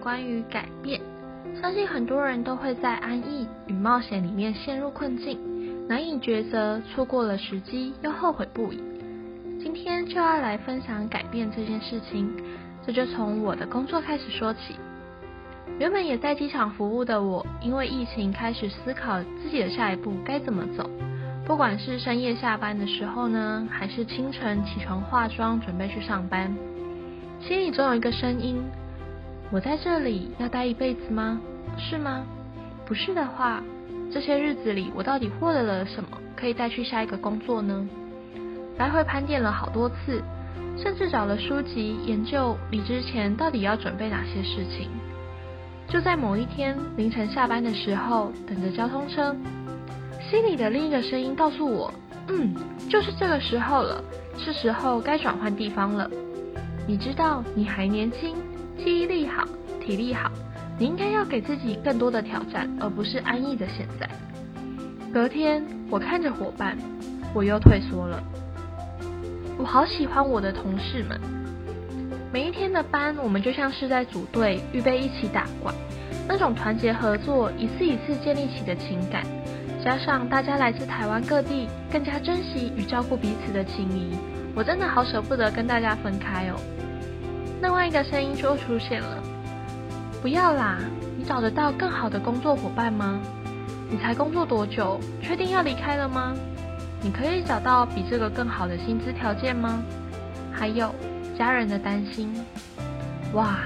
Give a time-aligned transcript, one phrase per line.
[0.00, 1.00] 关于改变，
[1.60, 5.38] 相信很多人都会在安逸与冒险里面陷入困境，
[5.86, 8.80] 难以抉择，错过了时机又后悔不已。
[9.60, 12.30] 今天就要来分享改变这件事情，
[12.86, 14.76] 这就从我的工作开始说起。
[15.78, 20.88] 原本也在机场服务的我，因为疫情开始思考自己的下一步该怎么走。
[21.44, 26.56] 不管是深夜下班的时候呢，还是清晨起床化妆准备去上班，
[27.40, 28.62] 心里总有一个声音：
[29.52, 31.40] 我在这里要待一辈子吗？
[31.78, 32.24] 是吗？
[32.84, 33.62] 不是的话，
[34.12, 37.88] 这些日子里我到底获得了什么，可以带去下一个工作呢？
[38.76, 40.20] 来回盘点了好多次，
[40.76, 44.88] 甚至找了书籍研究离职前到底要准备哪些事情。
[45.88, 49.34] 就在某一天凌晨下班的时候，等着交通车，
[50.28, 51.94] 心里的另一个声音告诉我
[52.28, 52.52] ：“嗯，
[52.90, 54.02] 就是这个时候了，
[54.36, 56.10] 是时候该转换地方了。
[56.88, 58.34] 你知道你还年轻，
[58.78, 59.44] 记忆力好，
[59.80, 60.30] 体力好，
[60.78, 64.08] 你应该要给自己更多的挑战，而不是安逸的现在。”
[65.12, 66.76] 隔天，我看着伙伴，
[67.34, 68.22] 我又退缩了。
[69.58, 71.18] 我好喜欢我的同事们。
[72.32, 75.72] 每一天的班，我们就像是在组队，预备一起打怪。
[76.28, 79.24] 那种团结合作、一次一次建立起的情感，
[79.82, 84.10] 加上大家来自台湾各地，更加珍惜与照顾彼此的情谊，
[84.54, 86.60] 我真的好舍不得跟大家分开哦。
[87.62, 89.22] 另外一个声音就出现了
[90.22, 90.78] ：“不要啦，
[91.16, 93.18] 你找得到更好的工作伙伴吗？
[93.90, 96.34] 你才工作多久，确定要离开了吗？
[97.02, 99.82] 你可以找到比这个更好的薪资条件吗？
[100.52, 100.94] 还有。”
[101.38, 102.34] 家人的担心，
[103.34, 103.58] 哇，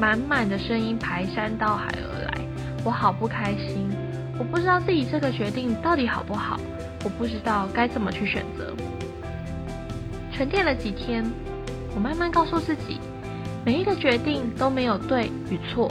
[0.00, 2.40] 满满的声音排山倒海而来，
[2.84, 3.88] 我好不开心。
[4.36, 6.58] 我不知道自己这个决定到底好不好，
[7.04, 8.74] 我不知道该怎么去选择。
[10.32, 11.24] 沉淀了几天，
[11.94, 12.98] 我慢慢告诉自己，
[13.64, 15.90] 每一个决定都没有对与错，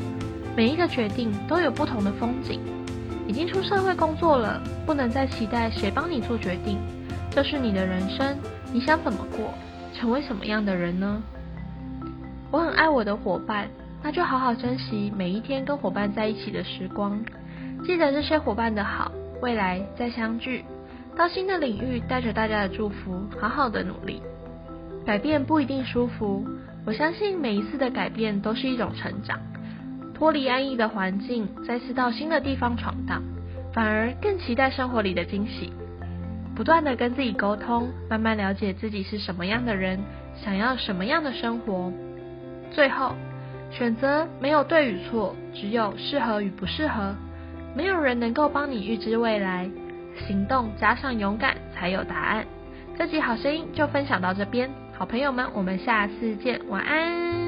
[0.55, 2.59] 每一个决定都有不同的风景。
[3.27, 6.77] 已经出社会工作了，不能再期待谁帮你做决定，
[7.31, 8.37] 这是你的人生，
[8.71, 9.53] 你想怎么过？
[9.95, 11.23] 成为什么样的人呢？
[12.51, 13.67] 我很爱我的伙伴，
[14.03, 17.19] 那就好好珍惜每一天跟伙伴在一起的时光，
[17.85, 19.11] 记得这些伙伴的好，
[19.41, 20.63] 未来再相聚。
[21.15, 24.21] 到新的领域，带着大家的祝福，好好的努力。
[25.05, 26.45] 改变不一定舒服，
[26.85, 29.39] 我相信每一次的改变都是一种成长。
[30.13, 33.21] 脱离安逸的环境，再次到新的地方闯荡，
[33.73, 35.71] 反而更期待生活里的惊喜。
[36.55, 39.99] 不断的跟自己沟通，慢慢了解自己是什么样的人，
[40.35, 41.91] 想要什么样的生活。
[42.71, 43.15] 最后，
[43.71, 47.15] 选择没有对与错，只有适合与不适合。
[47.75, 49.67] 没有人能够帮你预知未来，
[50.27, 52.45] 行动加上勇敢才有答案。
[52.97, 57.42] 这集好声音就分享到这边，好朋友们，我们下次见，晚安。